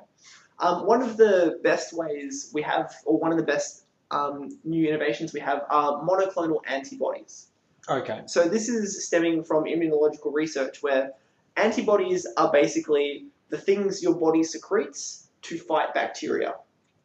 Um, 0.59 0.85
one 0.85 1.01
of 1.01 1.17
the 1.17 1.59
best 1.63 1.93
ways 1.93 2.51
we 2.53 2.61
have, 2.61 2.93
or 3.05 3.19
one 3.19 3.31
of 3.31 3.37
the 3.37 3.43
best 3.43 3.85
um, 4.11 4.57
new 4.63 4.87
innovations 4.87 5.33
we 5.33 5.39
have, 5.41 5.63
are 5.69 6.01
monoclonal 6.03 6.59
antibodies. 6.67 7.47
Okay. 7.89 8.21
So 8.25 8.47
this 8.47 8.69
is 8.69 9.05
stemming 9.05 9.43
from 9.43 9.65
immunological 9.65 10.33
research 10.33 10.81
where 10.81 11.11
antibodies 11.57 12.25
are 12.37 12.51
basically 12.51 13.25
the 13.49 13.57
things 13.57 14.01
your 14.01 14.15
body 14.15 14.43
secretes 14.43 15.27
to 15.43 15.57
fight 15.57 15.93
bacteria. 15.93 16.55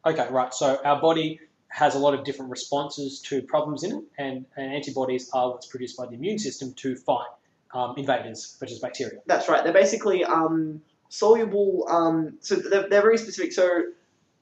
Okay. 0.05 0.27
Right. 0.29 0.53
So 0.53 0.79
our 0.83 0.99
body 0.99 1.39
has 1.67 1.95
a 1.95 1.99
lot 1.99 2.13
of 2.13 2.25
different 2.25 2.51
responses 2.51 3.21
to 3.21 3.41
problems 3.43 3.83
in 3.83 3.91
it, 3.91 4.03
and, 4.17 4.45
and 4.57 4.73
antibodies 4.73 5.29
are 5.33 5.51
what's 5.51 5.67
produced 5.67 5.97
by 5.97 6.05
the 6.05 6.13
immune 6.13 6.37
system 6.37 6.73
to 6.73 6.95
fight 6.95 7.29
um, 7.73 7.93
invaders, 7.97 8.57
such 8.59 8.71
as 8.71 8.79
bacteria. 8.79 9.19
That's 9.25 9.47
right. 9.47 9.63
They're 9.63 9.71
basically 9.71 10.25
um, 10.25 10.81
soluble. 11.11 11.85
Um, 11.89 12.37
so 12.39 12.55
they're, 12.55 12.87
they're 12.89 13.01
very 13.01 13.17
specific. 13.17 13.51
So 13.51 13.83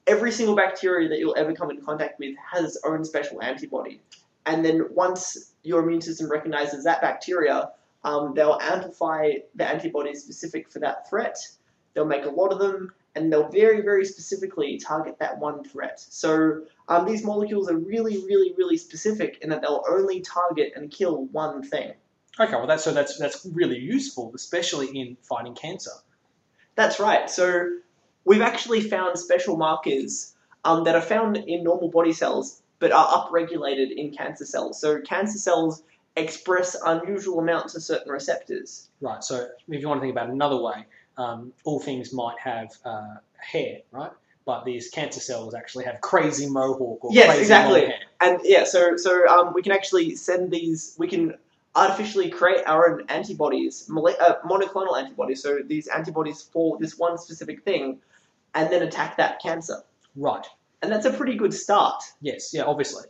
every 0.06 0.32
single 0.32 0.56
bacteria 0.56 1.10
that 1.10 1.18
you'll 1.18 1.36
ever 1.36 1.54
come 1.54 1.72
in 1.72 1.82
contact 1.82 2.20
with 2.20 2.36
has 2.52 2.64
its 2.64 2.80
own 2.86 3.04
special 3.04 3.42
antibody. 3.42 4.02
And 4.46 4.64
then 4.64 4.86
once 4.92 5.54
your 5.64 5.82
immune 5.82 6.02
system 6.02 6.30
recognizes 6.30 6.84
that 6.84 7.02
bacteria, 7.02 7.72
um, 8.04 8.34
they'll 8.36 8.60
amplify 8.62 9.32
the 9.56 9.68
antibodies 9.68 10.24
specific 10.24 10.70
for 10.70 10.80
that 10.80 11.10
threat. 11.10 11.38
They'll 11.94 12.06
make 12.06 12.26
a 12.26 12.30
lot 12.30 12.54
of 12.54 12.60
them, 12.60 12.94
and 13.16 13.34
they'll 13.34 13.50
very, 13.50 13.82
very 13.82 14.06
specifically 14.06 14.78
target 14.78 15.18
that 15.20 15.40
one 15.40 15.64
threat. 15.64 16.00
So 16.00 16.62
um, 16.88 17.06
these 17.06 17.26
molecules 17.26 17.70
are 17.70 17.78
really, 17.78 18.24
really, 18.26 18.54
really 18.58 18.78
specific 18.78 19.40
in 19.42 19.50
that 19.50 19.62
they'll 19.62 19.84
only 19.90 20.22
target 20.22 20.74
and 20.76 20.92
kill 20.92 21.26
one 21.26 21.64
thing. 21.64 21.94
Okay. 22.40 22.54
Well, 22.54 22.68
that's 22.68 22.84
so 22.84 22.94
that's 22.94 23.18
that's 23.18 23.46
really 23.52 23.80
useful, 23.80 24.32
especially 24.36 24.88
in 24.98 25.18
fighting 25.24 25.56
cancer. 25.56 25.92
That's 26.80 26.98
right. 26.98 27.30
So 27.30 27.72
we've 28.24 28.40
actually 28.40 28.80
found 28.80 29.20
special 29.20 29.58
markers 29.58 30.34
um, 30.64 30.86
that 30.86 30.96
are 30.96 31.02
found 31.02 31.36
in 31.36 31.62
normal 31.62 31.90
body 31.90 32.14
cells 32.14 32.62
but 32.80 32.94
are 32.94 33.06
upregulated 33.06 33.92
in 33.92 34.12
cancer 34.12 34.46
cells. 34.46 34.80
So 34.80 35.02
cancer 35.02 35.38
cells 35.38 35.84
express 36.16 36.78
unusual 36.86 37.40
amounts 37.40 37.76
of 37.76 37.84
certain 37.84 38.10
receptors. 38.10 38.88
Right. 39.02 39.22
So 39.22 39.50
if 39.68 39.82
you 39.82 39.90
want 39.90 40.00
to 40.00 40.06
think 40.06 40.14
about 40.14 40.30
it 40.30 40.32
another 40.32 40.56
way, 40.62 40.86
um, 41.18 41.52
all 41.66 41.82
things 41.82 42.14
might 42.14 42.40
have 42.40 42.72
uh, 42.86 43.16
hair, 43.36 43.80
right? 43.92 44.12
But 44.46 44.64
these 44.64 44.90
cancer 44.90 45.20
cells 45.20 45.54
actually 45.54 45.84
have 45.84 46.00
crazy 46.00 46.50
mohawk 46.50 47.04
or 47.04 47.12
Yes, 47.14 47.28
crazy 47.28 47.42
exactly. 47.42 47.82
hair. 47.88 48.00
And 48.22 48.40
yeah, 48.46 48.64
so 48.64 48.96
so 48.96 49.28
um, 49.28 49.54
we 49.54 49.62
can 49.62 49.74
actually 49.74 50.16
send 50.16 50.50
these. 50.50 50.96
We 50.98 51.10
can 51.10 51.36
artificially 51.76 52.30
create 52.30 52.66
our 52.66 52.92
own 52.92 53.06
antibodies, 53.10 53.90
uh, 53.90 54.36
monoclonal 54.46 54.98
antibodies. 54.98 55.42
So 55.42 55.60
these 55.66 55.88
antibodies 55.88 56.42
for 56.42 56.78
this 56.80 56.98
one 56.98 57.18
specific 57.18 57.64
thing, 57.64 58.00
and 58.56 58.72
then 58.72 58.84
attack 58.84 59.18
that 59.18 59.42
cancer. 59.42 59.84
Right. 60.16 60.46
And 60.82 60.92
that's 60.92 61.06
a 61.06 61.14
pretty 61.14 61.36
good 61.36 61.54
start. 61.54 62.02
Yes. 62.22 62.54
Yeah. 62.54 62.64
Obviously. 62.64 63.04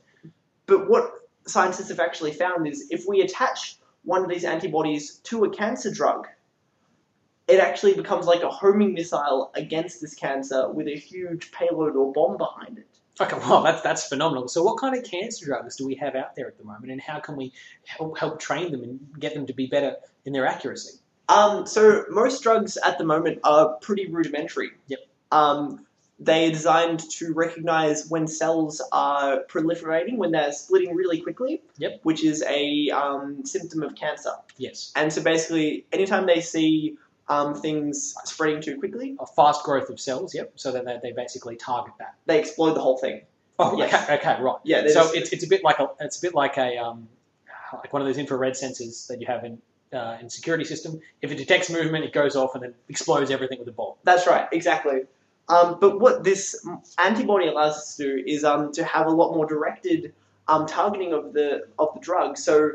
But 0.65 0.89
what 0.89 1.11
scientists 1.47 1.89
have 1.89 1.99
actually 1.99 2.33
found 2.33 2.67
is 2.67 2.87
if 2.91 3.05
we 3.07 3.21
attach 3.21 3.77
one 4.03 4.23
of 4.23 4.29
these 4.29 4.43
antibodies 4.43 5.15
to 5.23 5.45
a 5.45 5.49
cancer 5.49 5.91
drug, 5.91 6.27
it 7.47 7.59
actually 7.59 7.93
becomes 7.93 8.27
like 8.27 8.43
a 8.43 8.49
homing 8.49 8.93
missile 8.93 9.51
against 9.55 10.01
this 10.01 10.13
cancer 10.13 10.69
with 10.69 10.87
a 10.87 10.95
huge 10.95 11.51
payload 11.51 11.95
or 11.95 12.13
bomb 12.13 12.37
behind 12.37 12.77
it. 12.77 12.87
Well, 13.49 13.63
that's 13.63 13.81
that's 13.81 14.07
phenomenal. 14.07 14.47
So, 14.47 14.63
what 14.63 14.77
kind 14.79 14.95
of 14.95 15.03
cancer 15.03 15.45
drugs 15.45 15.75
do 15.75 15.85
we 15.85 15.95
have 15.95 16.15
out 16.15 16.35
there 16.35 16.47
at 16.47 16.57
the 16.57 16.63
moment, 16.63 16.91
and 16.91 17.01
how 17.01 17.19
can 17.19 17.35
we 17.35 17.53
help, 17.85 18.17
help 18.17 18.39
train 18.39 18.71
them 18.71 18.83
and 18.83 18.99
get 19.19 19.33
them 19.33 19.47
to 19.47 19.53
be 19.53 19.67
better 19.67 19.95
in 20.25 20.33
their 20.33 20.45
accuracy? 20.45 20.99
Um, 21.29 21.67
so 21.67 22.05
most 22.09 22.41
drugs 22.41 22.77
at 22.77 22.97
the 22.97 23.03
moment 23.03 23.39
are 23.43 23.75
pretty 23.81 24.07
rudimentary. 24.07 24.71
Yep. 24.87 24.99
Um, 25.31 25.85
they 26.19 26.47
are 26.47 26.51
designed 26.51 26.99
to 27.11 27.33
recognize 27.33 28.09
when 28.09 28.27
cells 28.27 28.81
are 28.91 29.43
proliferating, 29.47 30.17
when 30.17 30.31
they're 30.31 30.51
splitting 30.51 30.95
really 30.95 31.21
quickly. 31.21 31.61
Yep. 31.77 31.99
Which 32.03 32.23
is 32.23 32.43
a 32.43 32.89
um, 32.89 33.45
symptom 33.45 33.83
of 33.83 33.95
cancer. 33.95 34.31
Yes, 34.57 34.91
And 34.95 35.13
so 35.13 35.21
basically, 35.21 35.85
anytime 35.93 36.25
they 36.25 36.41
see 36.41 36.97
um, 37.29 37.55
things 37.55 38.15
spreading 38.25 38.61
too 38.61 38.77
quickly, 38.79 39.15
a 39.19 39.25
fast 39.25 39.63
growth 39.63 39.89
of 39.89 39.99
cells. 39.99 40.33
Yep. 40.35 40.53
So 40.55 40.71
that 40.71 40.85
they, 40.85 40.99
they 41.01 41.11
basically 41.13 41.55
target 41.55 41.93
that. 41.99 42.15
they 42.25 42.39
explode 42.39 42.73
the 42.73 42.81
whole 42.81 42.97
thing. 42.97 43.21
Oh, 43.59 43.77
Yes. 43.77 43.93
okay, 43.93 44.15
okay, 44.15 44.41
right. 44.41 44.55
Yeah. 44.63 44.81
So 44.87 45.03
just- 45.03 45.15
it's, 45.15 45.29
it's 45.33 45.43
a 45.43 45.47
bit 45.47 45.63
like 45.63 45.79
a 45.79 45.89
it's 45.99 46.17
a 46.17 46.21
bit 46.21 46.33
like 46.33 46.57
a 46.57 46.77
um, 46.77 47.07
like 47.73 47.91
one 47.93 48.01
of 48.01 48.07
those 48.07 48.17
infrared 48.17 48.53
sensors 48.53 49.07
that 49.07 49.21
you 49.21 49.27
have 49.27 49.43
in 49.43 49.61
uh, 49.93 50.17
in 50.21 50.29
security 50.29 50.63
system. 50.65 50.99
If 51.21 51.31
it 51.31 51.35
detects 51.35 51.69
movement, 51.69 52.05
it 52.05 52.13
goes 52.13 52.35
off 52.35 52.55
and 52.55 52.63
then 52.63 52.73
explodes 52.89 53.31
everything 53.31 53.59
with 53.59 53.67
a 53.67 53.71
bomb. 53.71 53.95
That's 54.03 54.27
right, 54.27 54.47
exactly. 54.51 55.01
Um, 55.49 55.77
but 55.81 55.99
what 55.99 56.23
this 56.23 56.65
antibody 56.99 57.47
allows 57.47 57.75
us 57.75 57.97
to 57.97 58.03
do 58.03 58.23
is 58.25 58.43
um, 58.43 58.71
to 58.73 58.83
have 58.83 59.07
a 59.07 59.11
lot 59.11 59.33
more 59.35 59.45
directed 59.47 60.13
um, 60.47 60.65
targeting 60.65 61.11
of 61.13 61.33
the 61.33 61.65
of 61.77 61.93
the 61.95 61.99
drug, 61.99 62.37
so 62.37 62.71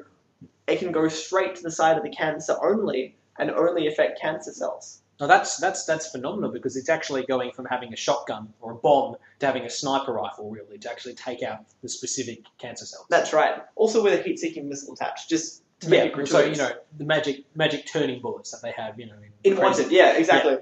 it 0.67 0.79
can 0.81 0.93
go 0.93 1.09
straight 1.09 1.55
to 1.57 1.63
the 1.63 1.71
side 1.71 1.97
of 1.97 2.03
the 2.03 2.11
cancer 2.11 2.57
only 2.63 3.15
and 3.39 3.51
only 3.51 3.87
affect 3.87 4.21
cancer 4.21 4.53
cells. 4.53 5.01
Now 5.21 5.29
that's 5.29 5.59
that's 5.59 5.85
that's 5.85 6.11
phenomenal 6.11 6.51
because 6.51 6.77
it's 6.77 6.89
actually 6.89 7.25
going 7.25 7.53
from 7.53 7.67
having 7.67 7.93
a 7.93 7.97
shotgun 7.97 8.53
or 8.61 8.73
a 8.73 8.75
bomb 8.75 9.17
to 9.39 9.47
having 9.47 9.63
a 9.63 9.71
sniper 9.71 10.13
rifle, 10.13 10.51
really, 10.51 10.77
to 10.79 10.91
actually 10.91 11.15
take 11.15 11.43
out 11.43 11.65
the 11.83 11.89
specific 11.89 12.41
cancer 12.59 12.85
cells. 12.85 13.07
That's 13.11 13.33
right. 13.33 13.63
Also 13.77 14.03
with 14.03 14.19
a 14.19 14.23
heat-seeking 14.23 14.69
missile 14.69 14.95
attached, 14.95 15.29
just 15.29 15.63
to 15.81 15.89
make 15.89 15.99
yeah, 15.99 16.05
it 16.07 16.13
gratuitous. 16.15 16.59
so 16.59 16.65
you 16.65 16.71
know 16.71 16.77
the 16.99 17.05
magic 17.05 17.45
magic 17.55 17.87
turning 17.87 18.21
bullets 18.21 18.51
that 18.51 18.63
they 18.63 18.73
have, 18.73 18.99
you 18.99 19.07
know, 19.07 19.15
in, 19.45 19.53
in 19.53 19.59
wanted. 19.59 19.93
Yeah, 19.93 20.17
exactly. 20.17 20.59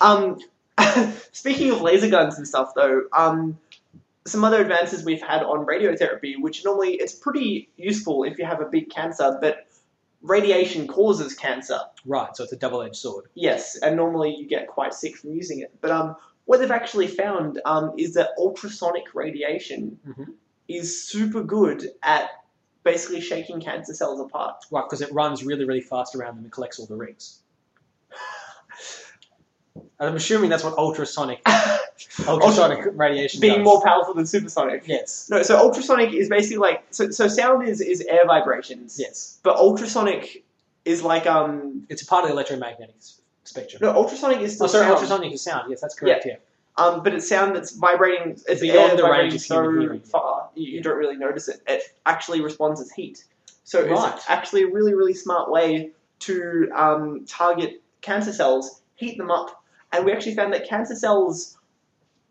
Um, 0.00 0.38
speaking 1.32 1.72
of 1.72 1.80
laser 1.80 2.08
guns 2.08 2.38
and 2.38 2.46
stuff, 2.46 2.72
though, 2.76 3.02
um, 3.12 3.58
some 4.26 4.44
other 4.44 4.60
advances 4.60 5.04
we've 5.04 5.22
had 5.22 5.42
on 5.42 5.66
radiotherapy, 5.66 6.34
which 6.38 6.64
normally 6.64 6.94
it's 6.94 7.14
pretty 7.14 7.68
useful 7.76 8.24
if 8.24 8.38
you 8.38 8.44
have 8.44 8.60
a 8.60 8.66
big 8.66 8.90
cancer, 8.90 9.38
but 9.40 9.66
radiation 10.22 10.86
causes 10.86 11.34
cancer. 11.34 11.78
Right, 12.04 12.34
so 12.36 12.44
it's 12.44 12.52
a 12.52 12.56
double-edged 12.56 12.96
sword. 12.96 13.26
Yes, 13.34 13.76
and 13.76 13.96
normally 13.96 14.34
you 14.34 14.46
get 14.46 14.66
quite 14.68 14.94
sick 14.94 15.16
from 15.16 15.32
using 15.32 15.60
it. 15.60 15.72
But 15.80 15.90
um, 15.90 16.16
what 16.46 16.60
they've 16.60 16.70
actually 16.70 17.06
found 17.06 17.60
um, 17.64 17.92
is 17.96 18.14
that 18.14 18.30
ultrasonic 18.38 19.14
radiation 19.14 19.98
Mhm. 20.06 20.34
is 20.68 21.06
super 21.06 21.42
good 21.42 21.88
at 22.02 22.30
basically 22.84 23.20
shaking 23.20 23.60
cancer 23.60 23.94
cells 23.94 24.20
apart. 24.20 24.64
Right, 24.70 24.84
because 24.84 25.02
it 25.02 25.12
runs 25.12 25.44
really, 25.44 25.64
really 25.64 25.80
fast 25.80 26.14
around 26.14 26.36
them 26.36 26.44
and 26.44 26.52
collects 26.52 26.78
all 26.78 26.86
the 26.86 26.96
rings. 26.96 27.42
And 30.00 30.08
I'm 30.10 30.16
assuming 30.16 30.48
that's 30.50 30.62
what 30.64 30.74
ultrasonic 30.78 31.40
ultrasonic 32.26 32.86
radiation 32.92 33.40
Being 33.40 33.56
does. 33.58 33.64
more 33.64 33.82
powerful 33.82 34.14
than 34.14 34.26
supersonic. 34.26 34.86
Yes. 34.86 35.28
No, 35.30 35.42
so 35.42 35.56
ultrasonic 35.58 36.12
is 36.12 36.28
basically 36.28 36.58
like 36.58 36.84
so. 36.90 37.10
So 37.10 37.28
sound 37.28 37.66
is 37.68 37.80
is 37.80 38.00
air 38.02 38.22
vibrations. 38.26 38.96
Yes. 38.98 39.38
But 39.42 39.56
ultrasonic 39.56 40.44
is 40.84 41.02
like 41.02 41.26
um 41.26 41.84
It's 41.88 42.02
a 42.02 42.06
part 42.06 42.22
of 42.24 42.28
the 42.28 42.34
electromagnetic 42.34 42.94
s- 42.98 43.20
spectrum. 43.44 43.80
no 43.82 43.90
ultrasonic 43.90 44.40
is 44.40 44.52
oh, 44.52 44.66
still 44.66 44.68
sorry, 44.68 44.84
sound. 44.84 44.94
ultrasonic 44.94 45.32
is 45.32 45.42
sound. 45.42 45.70
Yes, 45.70 45.80
that's 45.80 45.94
correct. 45.94 46.26
Yeah. 46.26 46.36
Um, 46.76 47.02
but 47.02 47.12
it's 47.12 47.28
sound 47.28 47.56
that's 47.56 47.72
vibrating. 47.72 48.38
It's 48.48 48.60
Beyond 48.60 48.78
air 48.92 48.96
the 48.96 49.02
vibrating 49.02 49.22
range 49.30 49.34
of 49.34 49.40
so 49.40 49.62
hearing. 49.80 50.00
far, 50.00 50.48
you, 50.54 50.70
you 50.76 50.80
don't 50.80 50.96
really 50.96 51.16
notice 51.16 51.48
it. 51.48 51.60
It 51.66 51.82
actually 52.06 52.40
responds 52.40 52.80
as 52.80 52.92
heat. 52.92 53.24
So 53.64 53.84
Right. 53.84 54.14
it's 54.14 54.24
actually 54.30 54.62
a 54.62 54.68
really 54.68 54.94
really 54.94 55.14
smart 55.14 55.50
way 55.50 55.90
to 56.20 56.70
um, 56.74 57.24
target 57.26 57.82
cancer 58.00 58.32
cells, 58.32 58.80
heat 58.94 59.18
them 59.18 59.30
up, 59.30 59.57
and 59.92 60.04
we 60.04 60.12
actually 60.12 60.34
found 60.34 60.52
that 60.52 60.68
cancer 60.68 60.94
cells 60.94 61.56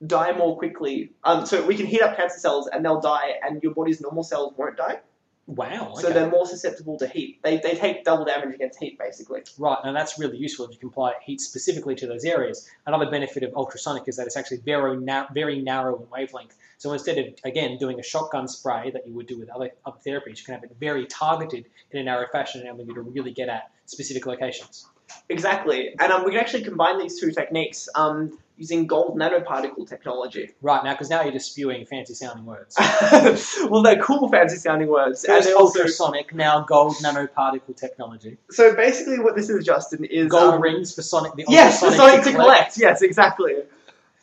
die 0.05 0.31
more 0.37 0.57
quickly. 0.57 1.11
Um, 1.23 1.45
so 1.45 1.65
we 1.65 1.75
can 1.75 1.85
heat 1.85 2.01
up 2.01 2.15
cancer 2.15 2.39
cells 2.39 2.69
and 2.71 2.85
they'll 2.85 3.01
die, 3.01 3.33
and 3.43 3.61
your 3.63 3.73
body's 3.73 4.01
normal 4.01 4.23
cells 4.23 4.53
won't 4.57 4.77
die. 4.77 4.99
Wow. 5.47 5.93
Okay. 5.93 6.01
So 6.01 6.09
they're 6.09 6.29
more 6.29 6.45
susceptible 6.45 6.97
to 6.99 7.07
heat. 7.07 7.39
They, 7.41 7.57
they 7.59 7.73
take 7.75 8.03
double 8.03 8.25
damage 8.25 8.53
against 8.53 8.79
heat, 8.79 8.99
basically. 8.99 9.43
Right, 9.57 9.77
and 9.85 9.95
that's 9.95 10.19
really 10.19 10.37
useful 10.37 10.65
if 10.65 10.73
you 10.73 10.77
can 10.77 10.89
apply 10.89 11.13
heat 11.25 11.39
specifically 11.39 11.95
to 11.95 12.05
those 12.05 12.25
areas. 12.25 12.69
Another 12.85 13.09
benefit 13.09 13.43
of 13.43 13.53
ultrasonic 13.55 14.03
is 14.07 14.17
that 14.17 14.27
it's 14.27 14.35
actually 14.35 14.57
very, 14.57 14.97
na- 14.97 15.27
very 15.33 15.61
narrow 15.61 16.01
in 16.01 16.09
wavelength. 16.09 16.53
So 16.79 16.91
instead 16.91 17.17
of, 17.17 17.27
again, 17.45 17.77
doing 17.77 17.97
a 17.97 18.03
shotgun 18.03 18.49
spray 18.49 18.91
that 18.91 19.07
you 19.07 19.13
would 19.13 19.27
do 19.27 19.39
with 19.39 19.49
other, 19.49 19.71
other 19.85 19.97
therapies, 20.05 20.39
you 20.39 20.43
can 20.43 20.55
have 20.55 20.65
it 20.65 20.75
very 20.81 21.05
targeted 21.05 21.65
in 21.91 21.99
a 22.01 22.03
narrow 22.03 22.27
fashion, 22.29 22.59
enabling 22.59 22.89
you 22.89 22.95
to 22.95 23.01
really 23.01 23.31
get 23.31 23.47
at 23.47 23.71
specific 23.85 24.25
locations. 24.25 24.89
Exactly. 25.29 25.93
And 25.99 26.11
um, 26.11 26.23
we 26.25 26.31
can 26.31 26.39
actually 26.39 26.63
combine 26.63 26.99
these 26.99 27.19
two 27.19 27.31
techniques 27.31 27.89
um, 27.95 28.37
using 28.57 28.87
gold 28.87 29.17
nanoparticle 29.17 29.87
technology. 29.87 30.51
Right, 30.61 30.83
now, 30.83 30.93
because 30.93 31.09
now 31.09 31.21
you're 31.21 31.31
just 31.31 31.51
spewing 31.51 31.85
fancy 31.85 32.13
sounding 32.13 32.45
words. 32.45 32.75
well, 33.69 33.83
they're 33.83 34.01
cool, 34.01 34.29
fancy 34.29 34.57
sounding 34.57 34.89
words. 34.89 35.23
And 35.23 35.35
First 35.35 35.47
they 35.47 35.53
also, 35.53 35.79
ultrasonic, 35.79 36.33
now 36.33 36.61
gold 36.61 36.95
nanoparticle 36.95 37.75
technology. 37.75 38.37
so 38.49 38.75
basically, 38.75 39.19
what 39.19 39.35
this 39.35 39.49
is, 39.49 39.65
Justin, 39.65 40.05
is 40.05 40.29
Gold 40.29 40.55
um, 40.55 40.61
rings 40.61 40.93
for 40.93 41.01
Sonic 41.01 41.35
the 41.35 41.45
Yes, 41.47 41.81
ultrasonic 41.83 42.23
Sonic 42.23 42.25
to 42.25 42.31
collect. 42.41 42.77
Yes, 42.77 43.01
exactly. 43.01 43.55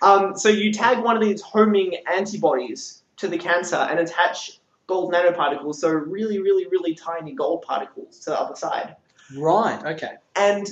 Um, 0.02 0.36
so 0.36 0.48
you 0.48 0.72
tag 0.72 1.02
one 1.02 1.16
of 1.16 1.22
these 1.22 1.40
homing 1.40 1.96
antibodies 2.12 3.02
to 3.16 3.28
the 3.28 3.38
cancer 3.38 3.76
and 3.76 3.98
attach 4.00 4.58
gold 4.86 5.12
nanoparticles, 5.12 5.76
so 5.76 5.88
really, 5.88 6.40
really, 6.40 6.66
really 6.66 6.94
tiny 6.94 7.32
gold 7.32 7.62
particles 7.62 8.18
to 8.20 8.30
the 8.30 8.38
other 8.40 8.56
side. 8.56 8.96
Right. 9.36 9.82
Okay. 9.84 10.14
And 10.36 10.66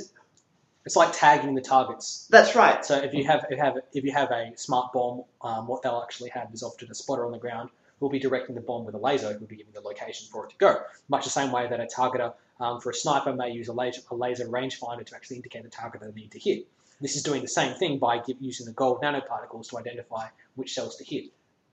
It's 0.85 0.97
like 0.97 1.13
tagging 1.13 1.55
the 1.55 1.61
targets. 1.61 2.27
that's 2.31 2.57
right. 2.57 2.85
So 2.85 2.99
if 2.99 3.15
you 3.15 3.25
have 3.25 3.45
if 3.51 3.57
you 3.57 3.57
have 3.59 3.77
if 3.93 4.05
you 4.05 4.13
have 4.13 4.31
a 4.31 4.53
smart 4.57 4.93
bomb, 4.93 5.25
um, 5.41 5.67
what 5.67 5.83
they'll 5.83 6.03
actually 6.03 6.31
have 6.31 6.49
is 6.53 6.63
often 6.63 6.91
a 6.91 6.95
spotter 6.95 7.25
on 7.25 7.33
the 7.33 7.39
ground 7.39 7.71
who 7.99 8.07
will 8.07 8.11
be 8.11 8.19
directing 8.19 8.57
the 8.57 8.61
bomb 8.61 8.85
with 8.85 8.97
a 8.97 8.99
laser, 8.99 9.33
who 9.33 9.39
will 9.39 9.47
be 9.47 9.57
giving 9.57 9.73
the 9.73 9.81
location 9.81 10.27
for 10.33 10.45
it 10.45 10.51
to 10.51 10.57
go. 10.57 10.81
Much 11.09 11.23
the 11.25 11.31
same 11.31 11.53
way 11.53 11.69
that 11.69 11.79
a 11.79 11.87
targeter 11.87 12.35
um, 12.59 12.81
for 12.81 12.91
a 12.91 12.95
sniper 12.95 13.33
may 13.33 13.51
use 13.51 13.69
a 13.69 13.73
laser, 13.73 14.03
a 14.11 14.15
laser 14.15 14.47
rangefinder 14.47 15.07
to 15.07 15.15
actually 15.15 15.37
indicate 15.37 15.63
the 15.63 15.69
target 15.69 16.01
that 16.01 16.13
they 16.15 16.21
need 16.21 16.33
to 16.33 16.39
hit. 16.39 16.67
This 17.01 17.17
is 17.17 17.23
doing 17.23 17.43
the 17.43 17.49
same 17.49 17.75
thing 17.75 17.99
by 17.99 18.19
give, 18.19 18.37
using 18.41 18.67
the 18.67 18.73
gold 18.73 19.03
nanoparticles 19.03 19.69
to 19.71 19.79
identify 19.79 20.27
which 20.57 20.73
cells 20.75 20.97
to 20.97 21.05
hit. 21.05 21.27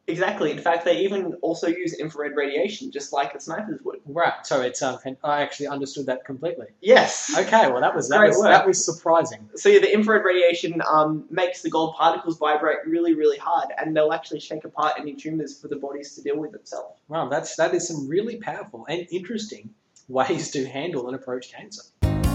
Exactly. 0.09 0.51
In 0.51 0.59
fact, 0.59 0.85
they 0.85 0.99
even 0.99 1.35
also 1.41 1.67
use 1.67 1.93
infrared 1.93 2.35
radiation, 2.35 2.91
just 2.91 3.13
like 3.13 3.33
the 3.33 3.39
snipers 3.39 3.79
would. 3.83 3.99
Right. 4.05 4.33
So 4.43 4.61
it's 4.61 4.81
um, 4.81 4.97
I 5.23 5.41
actually 5.41 5.67
understood 5.67 6.07
that 6.07 6.25
completely. 6.25 6.67
Yes. 6.81 7.35
Okay. 7.37 7.71
Well, 7.71 7.81
that 7.81 7.95
was 7.95 8.09
that 8.09 8.17
Great 8.17 8.29
was, 8.29 8.39
work. 8.39 8.47
that 8.47 8.67
was 8.67 8.83
surprising. 8.83 9.49
So 9.55 9.69
yeah, 9.69 9.79
the 9.79 9.93
infrared 9.93 10.25
radiation 10.25 10.81
um, 10.87 11.25
makes 11.29 11.61
the 11.61 11.69
gold 11.69 11.95
particles 11.95 12.37
vibrate 12.37 12.79
really, 12.85 13.13
really 13.13 13.37
hard, 13.37 13.69
and 13.77 13.95
they'll 13.95 14.13
actually 14.13 14.39
shake 14.39 14.65
apart 14.65 14.93
any 14.97 15.13
tumors 15.13 15.59
for 15.59 15.67
the 15.67 15.75
bodies 15.75 16.15
to 16.15 16.21
deal 16.21 16.37
with 16.37 16.51
themselves. 16.51 16.99
Wow. 17.07 17.29
That's 17.29 17.55
that 17.57 17.73
is 17.73 17.87
some 17.87 18.07
really 18.07 18.37
powerful 18.37 18.85
and 18.89 19.07
interesting 19.11 19.69
ways 20.07 20.51
to 20.51 20.65
handle 20.67 21.07
and 21.07 21.15
approach 21.15 21.51
cancer. 21.51 21.83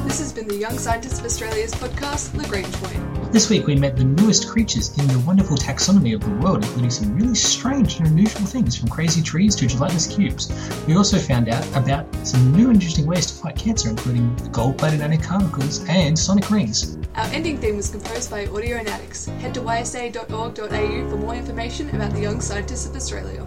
This 0.05 0.19
has 0.19 0.33
been 0.33 0.47
the 0.47 0.57
Young 0.57 0.79
Scientists 0.79 1.19
of 1.19 1.25
Australia's 1.25 1.73
podcast, 1.75 2.37
Lagrange 2.37 2.71
Point. 2.75 3.24
This 3.35 3.51
week 3.51 3.67
we 3.67 3.75
met 3.75 3.97
the 3.97 4.05
newest 4.05 4.49
creatures 4.49 4.97
in 4.97 5.09
the 5.09 5.19
wonderful 5.27 5.57
taxonomy 5.57 6.15
of 6.15 6.21
the 6.21 6.31
world, 6.37 6.63
including 6.63 6.89
some 6.89 7.17
really 7.17 7.35
strange 7.35 7.99
and 7.99 8.07
unusual 8.07 8.47
things 8.47 8.77
from 8.77 8.89
crazy 8.89 9.21
trees 9.21 9.57
to 9.57 9.67
gelatinous 9.67 10.07
cubes. 10.07 10.53
We 10.87 10.95
also 10.95 11.19
found 11.19 11.49
out 11.49 11.67
about 11.77 12.07
some 12.25 12.53
new 12.53 12.67
and 12.67 12.75
interesting 12.75 13.07
ways 13.07 13.27
to 13.27 13.35
fight 13.35 13.57
cancer, 13.57 13.89
including 13.89 14.37
gold-plated 14.53 15.01
nanoparticles 15.01 15.85
and 15.89 16.17
sonic 16.17 16.49
rings. 16.49 16.97
Our 17.17 17.27
ending 17.33 17.59
theme 17.59 17.75
was 17.75 17.91
composed 17.91 18.31
by 18.31 18.47
Audionatics. 18.47 19.27
Head 19.41 19.53
to 19.55 19.63
ysa.org.au 19.63 21.11
for 21.11 21.17
more 21.17 21.35
information 21.35 21.91
about 21.91 22.13
the 22.13 22.21
Young 22.21 22.41
Scientists 22.41 22.87
of 22.87 22.95
Australia. 22.95 23.45